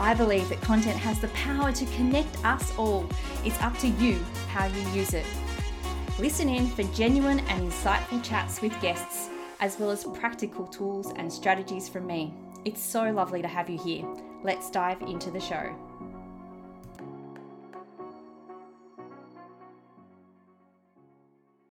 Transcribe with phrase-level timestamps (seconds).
[0.00, 3.06] I believe that content has the power to connect us all.
[3.44, 4.18] It's up to you
[4.48, 5.26] how you use it.
[6.18, 9.28] Listen in for genuine and insightful chats with guests,
[9.60, 12.32] as well as practical tools and strategies from me.
[12.64, 14.06] It's so lovely to have you here.
[14.42, 15.76] Let's dive into the show.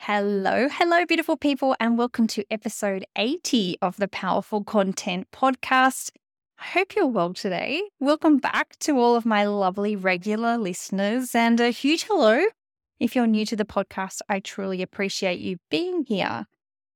[0.00, 6.10] Hello, hello, beautiful people, and welcome to episode 80 of the Powerful Content Podcast.
[6.60, 7.82] I hope you're well today.
[8.00, 12.46] Welcome back to all of my lovely regular listeners, and a huge hello.
[12.98, 16.46] If you're new to the podcast, I truly appreciate you being here.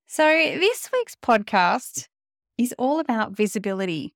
[0.09, 2.09] So, this week's podcast
[2.59, 4.15] is all about visibility.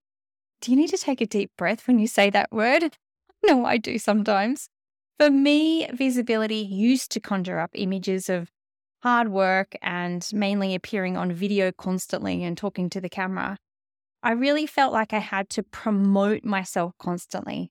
[0.61, 2.97] Do you need to take a deep breath when you say that word?
[3.45, 4.69] No, I do sometimes.
[5.21, 8.51] For me, visibility used to conjure up images of
[9.05, 13.59] hard work and mainly appearing on video constantly and talking to the camera,
[14.27, 17.71] I really felt like I had to promote myself constantly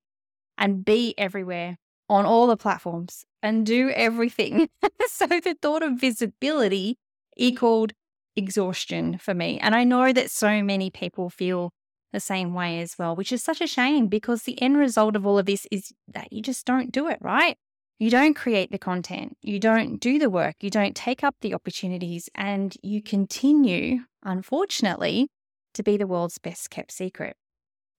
[0.58, 4.70] and be everywhere on all the platforms and do everything.
[5.10, 6.98] so the thought of visibility
[7.36, 7.92] equaled
[8.38, 9.60] exhaustion for me.
[9.60, 11.74] And I know that so many people feel
[12.14, 15.28] the same way as well, which is such a shame because the end result of
[15.28, 17.58] all of this is that you just don't do it, right?
[18.00, 21.54] You don't create the content, you don't do the work, you don't take up the
[21.54, 25.28] opportunities, and you continue, unfortunately,
[25.76, 27.36] to be the world's best kept secret.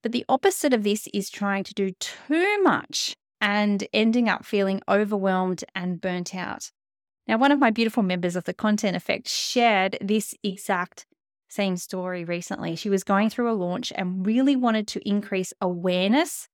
[0.03, 4.81] But the opposite of this is trying to do too much and ending up feeling
[4.89, 6.71] overwhelmed and burnt out.
[7.27, 11.07] Now, one of my beautiful members of the Content Effect shared this exact
[11.49, 12.77] same story recently.
[12.77, 16.49] She was going through a launch and really wanted to increase awareness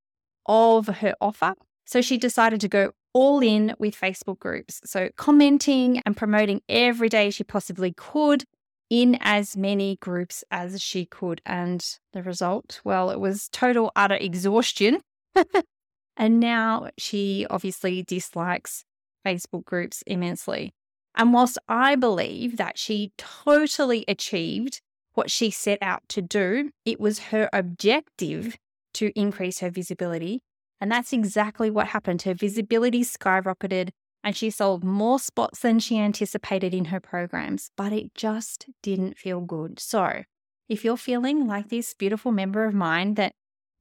[0.46, 1.54] of her offer.
[1.84, 4.80] So she decided to go all in with Facebook groups.
[4.84, 8.44] So, commenting and promoting every day she possibly could
[8.92, 11.40] in as many groups as she could.
[11.46, 11.82] And
[12.12, 15.00] the result, well, it was total utter exhaustion.
[16.18, 18.84] and now she obviously dislikes
[19.26, 20.74] Facebook groups immensely.
[21.14, 24.82] And whilst I believe that she totally achieved
[25.14, 28.58] what she set out to do, it was her objective
[28.94, 30.42] to increase her visibility
[30.82, 32.22] and that's exactly what happened.
[32.22, 33.90] Her visibility skyrocketed
[34.24, 39.18] and she sold more spots than she anticipated in her programs, but it just didn't
[39.18, 39.80] feel good.
[39.80, 40.24] So,
[40.68, 43.32] if you're feeling like this beautiful member of mine that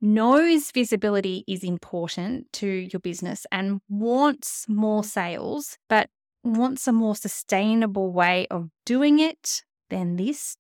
[0.02, 6.10] knows visibility is important to your business and wants more sales, but
[6.44, 10.56] wants a more sustainable way of doing it, then this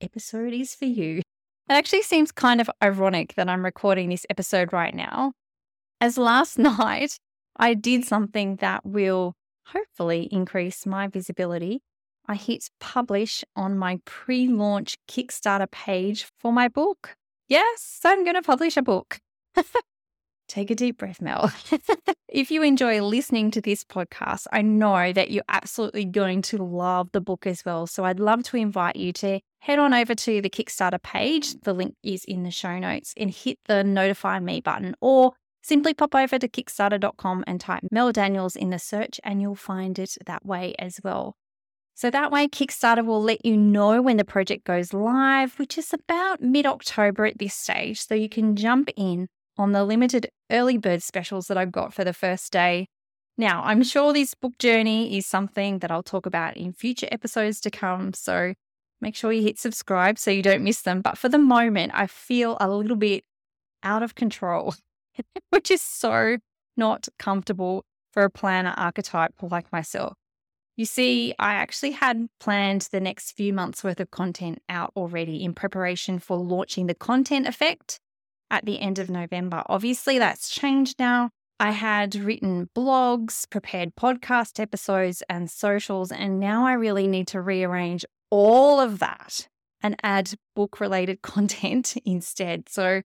[0.00, 1.18] episode is for you.
[1.18, 5.32] It actually seems kind of ironic that I'm recording this episode right now
[6.00, 7.18] as last night,
[7.60, 9.34] I did something that will
[9.66, 11.82] hopefully increase my visibility.
[12.26, 17.14] I hit publish on my pre launch Kickstarter page for my book.
[17.48, 19.18] Yes, I'm going to publish a book.
[20.48, 21.52] Take a deep breath, Mel.
[22.28, 27.10] if you enjoy listening to this podcast, I know that you're absolutely going to love
[27.12, 27.86] the book as well.
[27.86, 31.54] So I'd love to invite you to head on over to the Kickstarter page.
[31.60, 35.94] The link is in the show notes and hit the notify me button or Simply
[35.94, 40.16] pop over to Kickstarter.com and type Mel Daniels in the search, and you'll find it
[40.26, 41.36] that way as well.
[41.94, 45.92] So that way, Kickstarter will let you know when the project goes live, which is
[45.92, 48.00] about mid October at this stage.
[48.00, 49.28] So you can jump in
[49.58, 52.86] on the limited early bird specials that I've got for the first day.
[53.36, 57.60] Now, I'm sure this book journey is something that I'll talk about in future episodes
[57.60, 58.14] to come.
[58.14, 58.54] So
[59.00, 61.02] make sure you hit subscribe so you don't miss them.
[61.02, 63.24] But for the moment, I feel a little bit
[63.82, 64.74] out of control
[65.50, 66.38] which is so
[66.76, 70.14] not comfortable for a planner archetype like myself.
[70.76, 75.44] You see, I actually had planned the next few months worth of content out already
[75.44, 78.00] in preparation for launching the content effect
[78.50, 79.62] at the end of November.
[79.66, 81.30] Obviously, that's changed now.
[81.58, 87.42] I had written blogs, prepared podcast episodes, and socials, and now I really need to
[87.42, 89.48] rearrange all of that
[89.82, 92.70] and add book related content instead.
[92.70, 93.02] So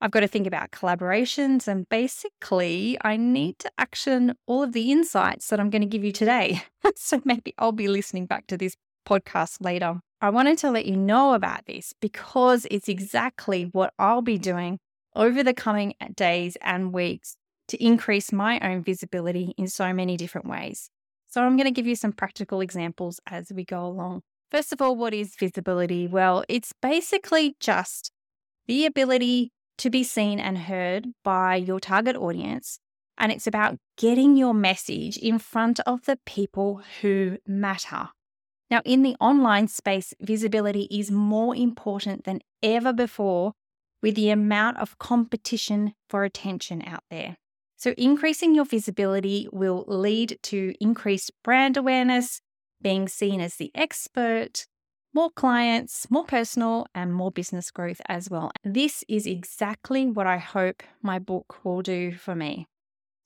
[0.00, 4.92] I've got to think about collaborations and basically I need to action all of the
[4.92, 6.62] insights that I'm going to give you today.
[6.96, 8.76] so maybe I'll be listening back to this
[9.08, 10.00] podcast later.
[10.20, 14.78] I wanted to let you know about this because it's exactly what I'll be doing
[15.16, 17.36] over the coming uh, days and weeks
[17.68, 20.90] to increase my own visibility in so many different ways.
[21.28, 24.22] So, I'm going to give you some practical examples as we go along.
[24.50, 26.06] First of all, what is visibility?
[26.06, 28.10] Well, it's basically just
[28.66, 32.78] the ability to be seen and heard by your target audience.
[33.16, 38.10] And it's about getting your message in front of the people who matter.
[38.70, 43.54] Now, in the online space, visibility is more important than ever before
[44.02, 47.36] with the amount of competition for attention out there.
[47.76, 52.40] So, increasing your visibility will lead to increased brand awareness,
[52.82, 54.66] being seen as the expert,
[55.18, 58.52] more clients, more personal, and more business growth as well.
[58.62, 62.68] This is exactly what I hope my book will do for me.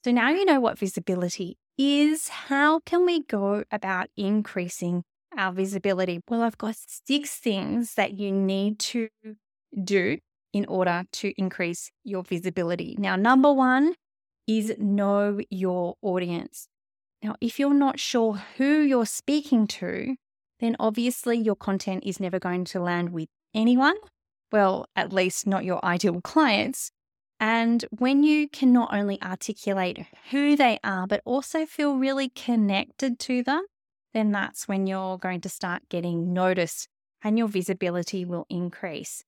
[0.03, 2.29] So, now you know what visibility is.
[2.29, 5.05] How can we go about increasing
[5.37, 6.23] our visibility?
[6.27, 9.11] Well, I've got six things that you need to
[9.85, 10.17] do
[10.55, 12.97] in order to increase your visibility.
[12.99, 13.97] Now, number one
[14.47, 16.69] is know your audience.
[17.23, 20.17] Now, if you're not sure who you're speaking to,
[20.63, 23.97] then obviously your content is never going to land with anyone.
[24.53, 26.93] Well, at least not your ideal clients.
[27.41, 33.19] And when you can not only articulate who they are, but also feel really connected
[33.21, 33.65] to them,
[34.15, 36.87] then that's when you're going to start getting noticed
[37.25, 39.25] and your visibility will increase.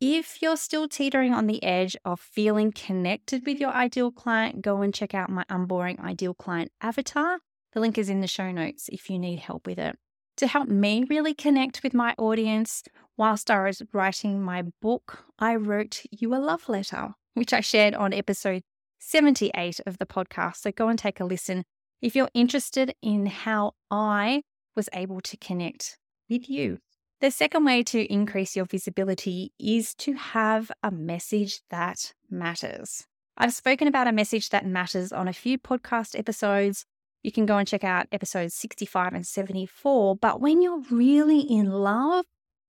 [0.00, 4.82] If you're still teetering on the edge of feeling connected with your ideal client, go
[4.82, 7.38] and check out my Unboring Ideal Client Avatar.
[7.72, 9.96] The link is in the show notes if you need help with it.
[10.38, 12.82] To help me really connect with my audience,
[13.16, 17.94] whilst I was writing my book, I wrote you a love letter, which I shared
[17.94, 18.62] on episode
[18.98, 20.56] 78 of the podcast.
[20.56, 21.64] So go and take a listen
[22.02, 24.42] if you're interested in how I
[24.74, 25.98] was able to connect
[26.28, 26.78] with you.
[27.20, 33.06] The second way to increase your visibility is to have a message that matters.
[33.36, 36.86] I've spoken about a message that matters on a few podcast episodes.
[37.24, 40.16] You can go and check out episodes 65 and 74.
[40.16, 42.26] But when you're really in love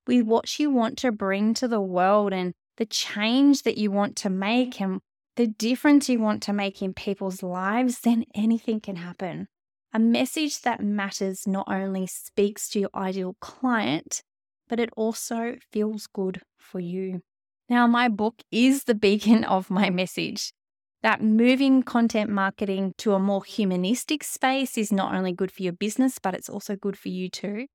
[0.07, 4.15] with what you want to bring to the world and the change that you want
[4.17, 5.01] to make and
[5.35, 9.49] the difference you want to make in people's lives, then anything can happen.
[9.93, 14.21] A message that matters not only speaks to your ideal client,
[14.69, 17.21] but it also feels good for you.
[17.67, 20.53] Now, my book is the beacon of my message
[21.05, 25.71] that moving content marketing to a more humanistic space is not only good for your
[25.71, 27.67] business, but it's also good for you too.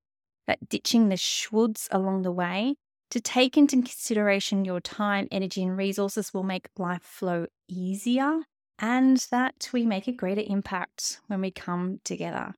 [0.47, 2.75] That ditching the shoulds along the way
[3.09, 8.41] to take into consideration your time, energy, and resources will make life flow easier
[8.79, 12.53] and that we make a greater impact when we come together.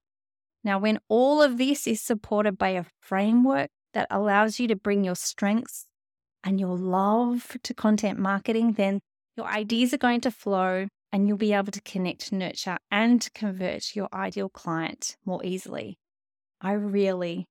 [0.63, 5.03] Now, when all of this is supported by a framework that allows you to bring
[5.03, 5.85] your strengths
[6.43, 9.01] and your love to content marketing, then
[9.35, 13.95] your ideas are going to flow and you'll be able to connect, nurture, and convert
[13.95, 16.00] your ideal client more easily.
[16.59, 17.45] I really,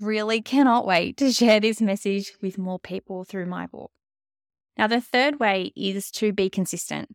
[0.00, 3.90] really cannot wait to share this message with more people through my book.
[4.76, 7.08] Now, the third way is to be consistent.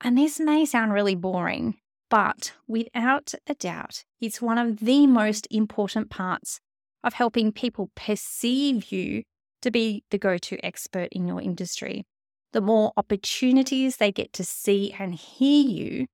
[0.00, 1.76] And this may sound really boring,
[2.08, 6.60] but without a doubt, it's one of the most important parts
[7.04, 9.22] of helping people perceive you
[9.60, 12.04] to be the go to expert in your industry.
[12.52, 16.06] The more opportunities they get to see and hear you,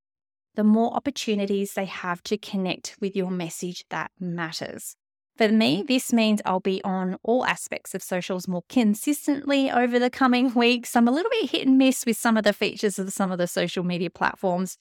[0.54, 4.94] the more opportunities they have to connect with your message that matters.
[5.36, 10.10] For me, this means I'll be on all aspects of socials more consistently over the
[10.10, 10.96] coming weeks.
[10.96, 13.38] I'm a little bit hit and miss with some of the features of some of
[13.38, 14.78] the social media platforms,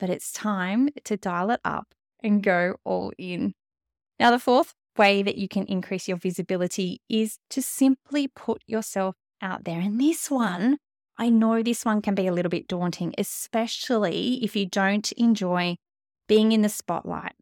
[0.00, 3.54] but it's time to dial it up and go all in.
[4.18, 9.14] Now, the fourth way that you can increase your visibility is to simply put yourself
[9.40, 9.78] out there.
[9.78, 10.78] And this one,
[11.20, 15.76] I know this one can be a little bit daunting, especially if you don't enjoy
[16.26, 17.34] being in the spotlight.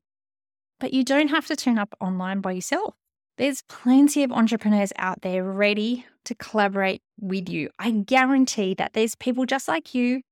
[0.80, 2.96] But you don't have to turn up online by yourself.
[3.36, 7.70] There's plenty of entrepreneurs out there ready to collaborate with you.
[7.78, 10.22] I guarantee that there's people just like you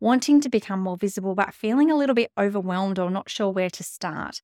[0.00, 3.68] wanting to become more visible, but feeling a little bit overwhelmed or not sure where
[3.68, 4.40] to start.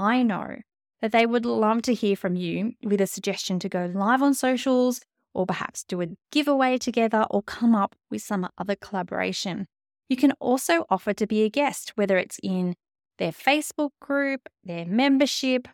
[0.00, 0.56] I know
[1.00, 4.34] that they would love to hear from you with a suggestion to go live on
[4.34, 5.00] socials
[5.34, 9.66] or perhaps do a giveaway together or come up with some other collaboration.
[10.08, 12.76] You can also offer to be a guest, whether it's in
[13.18, 15.68] their Facebook group, their membership,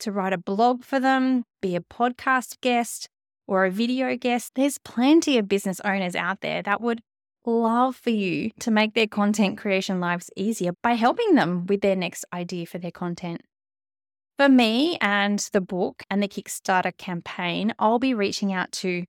[0.00, 3.08] to write a blog for them, be a podcast guest,
[3.46, 4.52] or a video guest.
[4.54, 7.00] There's plenty of business owners out there that would
[7.44, 11.96] love for you to make their content creation lives easier by helping them with their
[11.96, 13.42] next idea for their content.
[14.42, 19.04] For me and the book and the Kickstarter campaign, I'll be reaching out to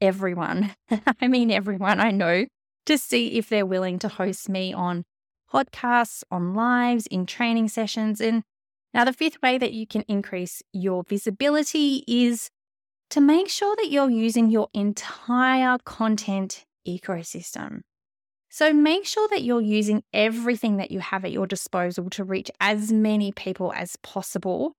[0.00, 0.74] everyone.
[1.20, 2.46] I mean, everyone I know
[2.86, 5.04] to see if they're willing to host me on
[5.54, 8.20] podcasts, on lives, in training sessions.
[8.20, 8.42] And
[8.92, 12.50] now, the fifth way that you can increase your visibility is
[13.10, 17.82] to make sure that you're using your entire content ecosystem.
[18.54, 22.50] So make sure that you're using everything that you have at your disposal to reach
[22.60, 24.74] as many people as possible,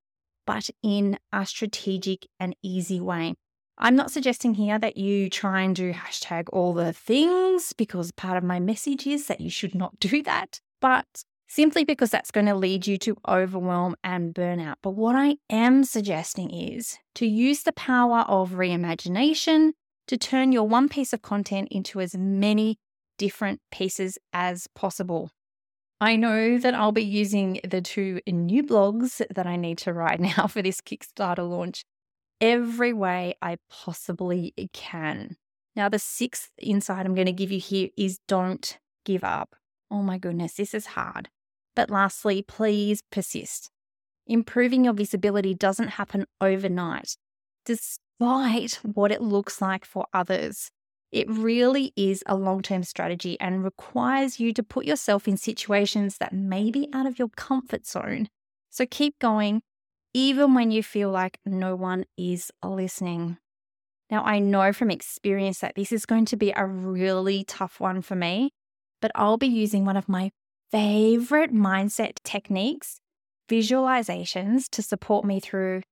[0.45, 3.33] but in a strategic and easy way.
[3.79, 8.37] I'm not suggesting here that you try and do hashtag all the things because part
[8.37, 12.45] of my message is that you should not do that, but simply because that's going
[12.45, 14.75] to lead you to overwhelm and burnout.
[14.83, 19.71] But what I am suggesting is to use the power of reimagination
[20.09, 22.77] to turn your one piece of content into as many
[23.17, 25.32] different pieces as possible.
[26.01, 30.20] I know that I'll be using the two new blogs that I need to write
[30.38, 31.84] now for this Kickstarter launch
[32.41, 35.38] every way I possibly can.
[35.75, 39.55] Now, the sixth insight I'm going to give you here is don't give up.
[39.89, 41.29] Oh my goodness, this is hard.
[41.75, 43.72] But lastly, please persist.
[44.27, 47.15] Improving your visibility doesn't happen overnight,
[47.65, 50.70] despite what it looks like for others.
[51.13, 56.17] It really is a long term strategy and requires you to put yourself in situations
[56.17, 58.29] that may be out of your comfort zone.
[58.72, 59.62] So keep going,
[60.15, 63.38] even when you feel like no one is listening.
[64.10, 68.01] Now, I know from experience that this is going to be a really tough one
[68.01, 68.50] for me,
[69.00, 70.32] but I'll be using one of my
[70.72, 73.00] favorite mindset techniques,
[73.48, 75.84] visualizations, to support me through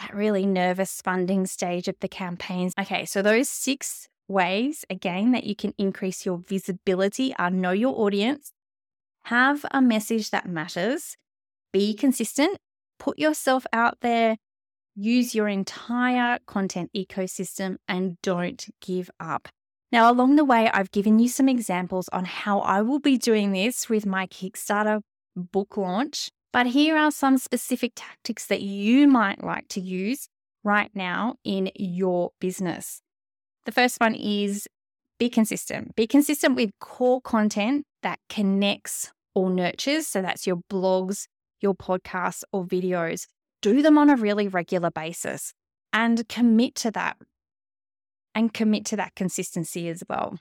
[0.00, 2.74] that really nervous funding stage of the campaigns.
[2.78, 7.98] Okay, so those six ways, again, that you can increase your visibility are know your
[7.98, 8.52] audience,
[9.24, 11.16] have a message that matters,
[11.72, 12.58] be consistent,
[12.98, 14.36] put yourself out there,
[14.94, 19.48] use your entire content ecosystem, and don't give up.
[19.90, 23.52] Now, along the way, I've given you some examples on how I will be doing
[23.52, 25.00] this with my Kickstarter
[25.34, 30.28] book launch, but here are some specific tactics that you might like to use
[30.64, 33.00] right now in your business.
[33.68, 34.66] The first one is
[35.18, 35.94] be consistent.
[35.94, 40.06] Be consistent with core content that connects or nurtures.
[40.06, 41.26] So that's your blogs,
[41.60, 43.26] your podcasts, or videos.
[43.60, 45.52] Do them on a really regular basis
[45.92, 47.18] and commit to that
[48.34, 50.38] and commit to that consistency as well.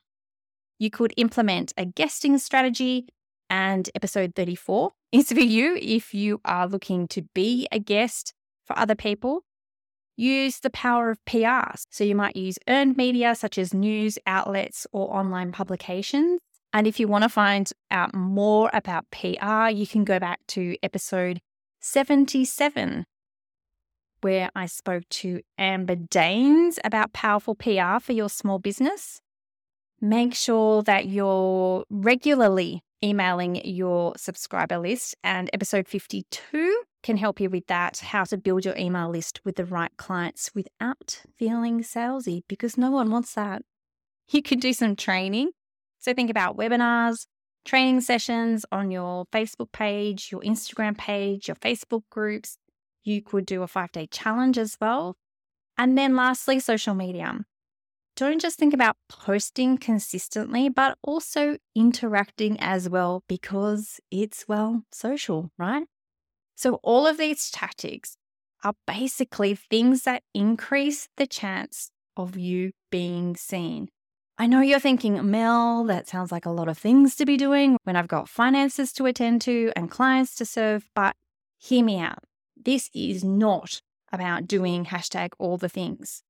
[0.79, 3.09] You could implement a guesting strategy,
[3.49, 8.33] and episode 34 is for you if you are looking to be a guest
[8.65, 9.43] for other people.
[10.19, 11.77] Use the power of PR.
[11.91, 16.39] So you might use earned media such as news outlets or online publications.
[16.73, 20.75] And if you want to find out more about PR, you can go back to
[20.81, 21.39] episode
[21.81, 23.05] 77
[24.21, 29.21] where I spoke to Amber Danes about powerful PR for your small business.
[30.01, 37.49] Make sure that you're regularly emailing your subscriber list, and episode 52 can help you
[37.49, 42.41] with that how to build your email list with the right clients without feeling salesy
[42.47, 43.61] because no one wants that.
[44.29, 45.51] You could do some training.
[45.99, 47.27] So, think about webinars,
[47.65, 52.57] training sessions on your Facebook page, your Instagram page, your Facebook groups,
[53.07, 55.15] you could do a five day challenge as well.
[55.77, 57.39] And then lastly, social media.
[58.17, 65.51] Don't just think about posting consistently, but also interacting as well because it's, well, social,
[65.59, 65.85] right?
[66.55, 68.17] So, all of these tactics
[68.63, 73.89] are basically things that increase the chance of you being seen.
[74.39, 77.77] I know you're thinking, Mel, that sounds like a lot of things to be doing
[77.83, 81.15] when I've got finances to attend to and clients to serve, but
[81.59, 82.23] hear me out.
[82.55, 83.79] This is not
[84.11, 86.23] about doing hashtag all the things.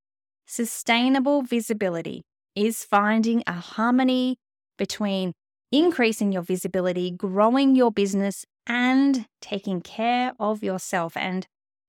[0.49, 2.23] Sustainable visibility
[2.55, 4.37] is finding a harmony
[4.77, 5.33] between
[5.73, 11.17] increasing your visibility, growing your business, and taking care of yourself.
[11.17, 11.45] And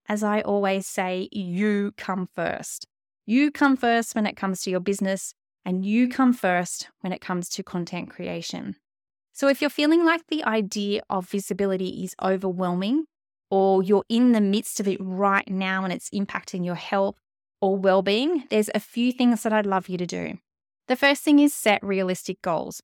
[0.09, 2.88] as I always say, you come first.
[3.27, 5.35] You come first when it comes to your business,
[5.65, 8.75] and you come first when it comes to content creation.
[9.33, 13.05] So, if you're feeling like the idea of visibility is overwhelming,
[13.50, 17.15] or you're in the midst of it right now and it's impacting your health
[17.61, 20.38] or well being, there's a few things that I'd love you to do.
[20.87, 22.81] The first thing is set realistic goals.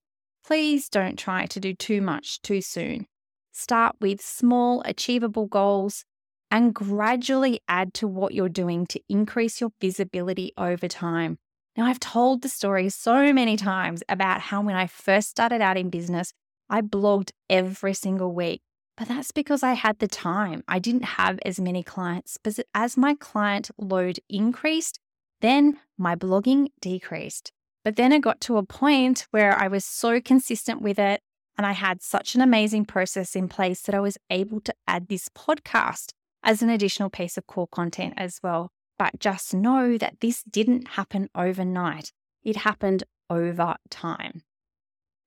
[0.46, 3.06] Please don't try to do too much too soon.
[3.52, 6.04] Start with small, achievable goals
[6.50, 11.38] and gradually add to what you're doing to increase your visibility over time.
[11.76, 15.76] Now, I've told the story so many times about how when I first started out
[15.76, 16.32] in business,
[16.68, 18.60] I blogged every single week
[18.96, 20.62] but that's because I had the time.
[20.68, 22.38] I didn't have as many clients.
[22.42, 25.00] But as my client load increased,
[25.40, 27.52] then my blogging decreased.
[27.82, 31.20] But then it got to a point where I was so consistent with it
[31.56, 35.08] And I had such an amazing process in place that I was able to add
[35.08, 38.70] this podcast as an additional piece of core content as well.
[38.98, 44.42] But just know that this didn't happen overnight, it happened over time.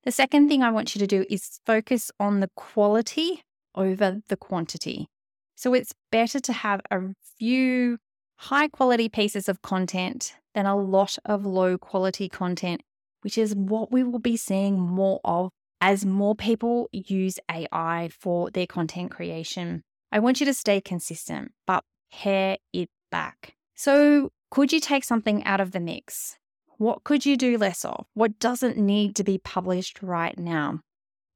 [0.03, 3.43] The second thing I want you to do is focus on the quality
[3.77, 5.07] over the quantity.
[5.55, 6.99] So it's better to have a
[7.37, 7.99] few
[8.37, 12.81] high quality pieces of content than a lot of low quality content,
[13.21, 18.49] which is what we will be seeing more of as more people use AI for
[18.51, 19.83] their content creation.
[20.11, 23.55] I want you to stay consistent, but pare it back.
[23.75, 26.37] So, could you take something out of the mix?
[26.77, 28.05] What could you do less of?
[28.13, 30.81] What doesn't need to be published right now?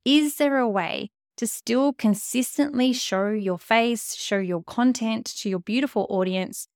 [0.06, 5.58] Is there a way to still consistently show your face, show your content to your
[5.58, 6.68] beautiful audience,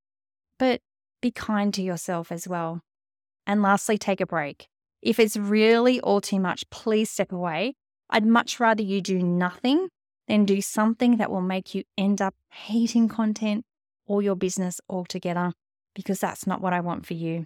[0.58, 0.82] but
[1.22, 2.82] be kind to yourself as well?
[3.46, 4.68] And lastly, take a break.
[5.04, 7.76] If it's really all too much, please step away.
[8.10, 9.90] I'd much rather you do nothing
[10.28, 13.66] than do something that will make you end up hating content
[14.08, 15.54] or your business altogether,
[15.94, 17.46] because that's not what I want for you.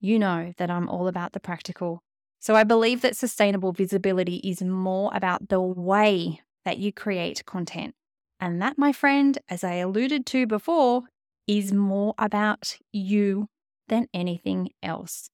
[0.00, 2.02] You know that I'm all about the practical.
[2.44, 7.94] So I believe that sustainable visibility is more about the way that you create content.
[8.38, 11.04] And that, my friend, as I alluded to before,
[11.46, 13.48] is more about you
[13.88, 15.30] than anything else.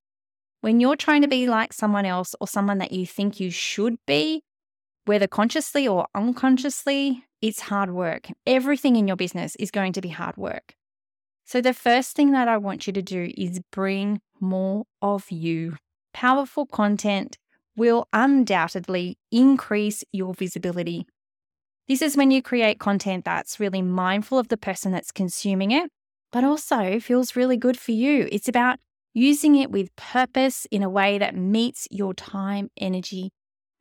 [0.61, 3.97] When you're trying to be like someone else or someone that you think you should
[4.07, 4.45] be,
[5.05, 8.29] whether consciously or unconsciously, it's hard work.
[8.47, 10.77] Everything in your business is going to be hard work.
[11.45, 15.75] So, the first thing that I want you to do is bring more of you.
[16.13, 17.39] Powerful content
[17.77, 21.07] will undoubtedly increase your visibility.
[21.89, 25.91] This is when you create content that's really mindful of the person that's consuming it,
[26.31, 28.29] but also feels really good for you.
[28.31, 28.79] It's about
[29.13, 33.33] using it with purpose in a way that meets your time, energy,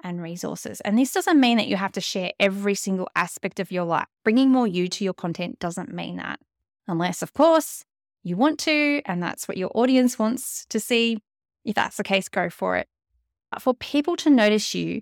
[0.04, 0.82] and resources.
[0.82, 4.08] And this doesn't mean that you have to share every single aspect of your life.
[4.24, 6.40] Bringing more you to your content doesn't mean that.
[6.88, 7.84] Unless, of course,
[8.24, 11.20] you want to, and that's what your audience wants to see.
[11.66, 12.88] If that's the case, go for it.
[13.52, 15.02] But for people to notice you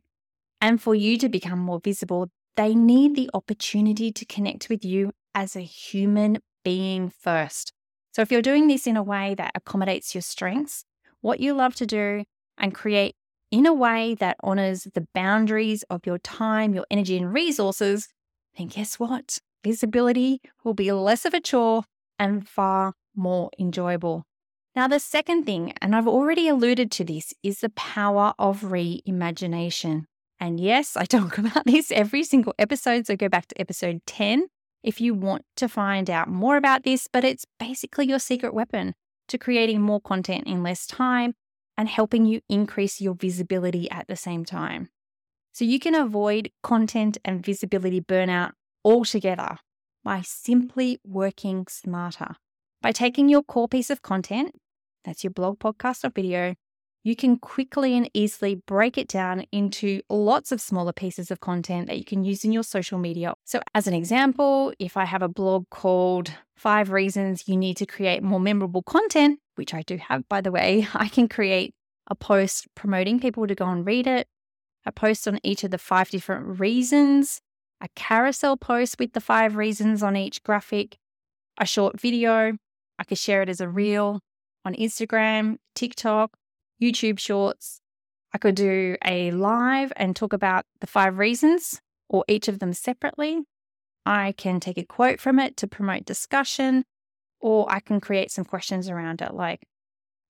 [0.62, 5.12] and for you to become more visible, they need the opportunity to connect with you
[5.36, 7.72] as a human being first.
[8.14, 10.84] So if you're doing this in a way that accommodates your strengths,
[11.22, 12.24] what you love to do,
[12.58, 13.16] and create
[13.52, 18.10] in a way that honors the boundaries of your time, your energy, and resources,
[18.58, 19.38] then guess what?
[19.64, 21.84] Visibility will be less of a chore
[22.18, 24.27] and far more enjoyable.
[24.78, 30.04] Now, the second thing, and I've already alluded to this, is the power of reimagination.
[30.40, 33.08] And yes, I talk about this every single episode.
[33.08, 34.46] So go back to episode 10
[34.84, 38.94] if you want to find out more about this, but it's basically your secret weapon
[39.30, 41.34] to creating more content in less time
[41.76, 44.90] and helping you increase your visibility at the same time.
[45.54, 48.52] So you can avoid content and visibility burnout
[48.86, 49.58] altogether
[50.04, 52.36] by simply working smarter.
[52.84, 54.54] By taking your core piece of content,
[55.08, 56.54] that's your blog, podcast, or video,
[57.04, 61.88] you can quickly and easily break it down into lots of smaller pieces of content
[61.88, 63.34] that you can use in your social media.
[63.46, 67.86] So, as an example, if I have a blog called Five Reasons You Need to
[67.86, 71.74] Create More Memorable Content, which I do have, by the way, I can create
[72.08, 74.28] a post promoting people to go and read it,
[74.86, 77.40] a post on each of the five different reasons,
[77.80, 80.98] a carousel post with the five reasons on each graphic,
[81.58, 82.58] a short video.
[83.00, 84.20] I could share it as a reel
[84.68, 86.38] on Instagram, TikTok,
[86.82, 87.80] YouTube shorts.
[88.34, 92.74] I could do a live and talk about the five reasons or each of them
[92.74, 93.44] separately.
[94.06, 96.84] I can take a quote from it to promote discussion,
[97.40, 99.62] or I can create some questions around it like,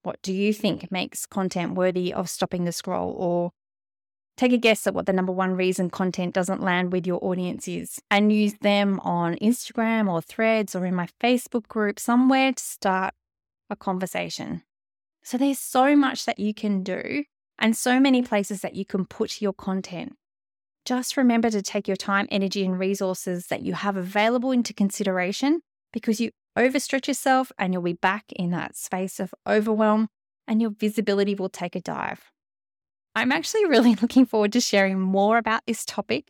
[0.04, 3.12] what do you think makes content worthy of stopping the scroll?
[3.12, 3.52] Or
[4.38, 7.67] take a guess at what the number one reason content doesn't land with your audience
[7.67, 12.63] is and use them on Instagram or threads or in my Facebook group, somewhere to
[12.63, 13.15] start
[13.69, 14.63] a conversation.
[15.23, 17.23] So there's so much that you can do
[17.60, 20.13] and so many places that you can put your content.
[20.86, 25.62] Just remember to take your time, energy, and resources that you have available into consideration
[25.91, 30.08] because you overstretch yourself and you'll be back in that space of overwhelm
[30.47, 32.32] and your visibility will take a dive.
[33.15, 36.30] I'm actually really looking forward to sharing more about this topic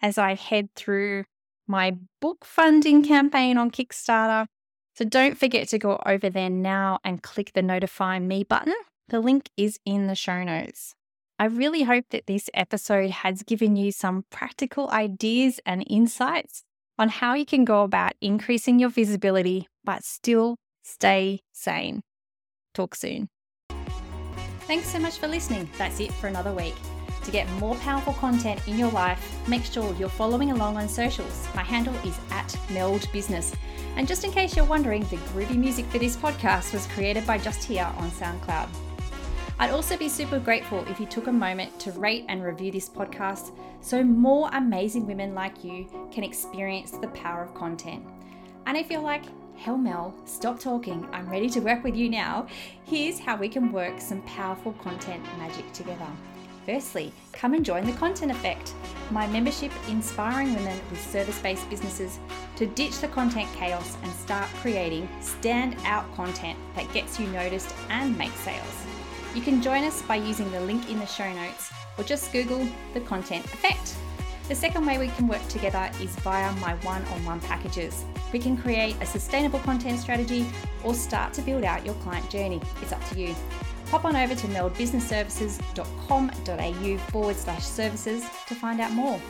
[0.00, 1.24] as I head through
[1.66, 4.46] my book funding campaign on Kickstarter
[4.94, 8.74] so don't forget to go over there now and click the notify me button.
[9.08, 10.94] The link is in the show notes.
[11.38, 16.62] I really hope that this episode has given you some practical ideas and insights
[16.98, 22.02] on how you can go about increasing your visibility but still stay sane.
[22.74, 23.28] Talk soon.
[24.66, 25.68] Thanks so much for listening.
[25.78, 26.74] That's it for another week.
[27.24, 31.46] To get more powerful content in your life, make sure you're following along on socials.
[31.54, 33.54] My handle is at Meld Business.
[33.96, 37.38] And just in case you're wondering, the groovy music for this podcast was created by
[37.38, 38.68] Just Here on SoundCloud.
[39.58, 42.88] I'd also be super grateful if you took a moment to rate and review this
[42.88, 43.52] podcast
[43.82, 48.02] so more amazing women like you can experience the power of content.
[48.64, 49.24] And if you're like,
[49.56, 52.46] hell Mel, stop talking, I'm ready to work with you now,
[52.84, 56.08] here's how we can work some powerful content magic together.
[56.72, 58.74] Firstly, come and join the Content Effect,
[59.10, 62.20] my membership inspiring women with service based businesses
[62.54, 67.74] to ditch the content chaos and start creating stand out content that gets you noticed
[67.88, 68.86] and makes sales.
[69.34, 72.64] You can join us by using the link in the show notes or just Google
[72.94, 73.96] the Content Effect.
[74.46, 78.04] The second way we can work together is via my one on one packages.
[78.32, 80.46] We can create a sustainable content strategy
[80.84, 82.60] or start to build out your client journey.
[82.80, 83.34] It's up to you
[83.90, 89.20] pop on over to meldbusinessservices.com.au forward slash services to find out more.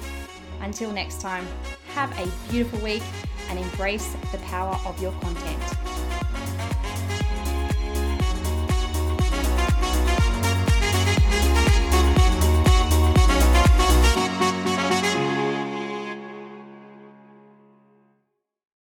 [0.60, 1.48] Until next time,
[1.94, 3.02] have a beautiful week
[3.48, 5.79] and embrace the power of your content.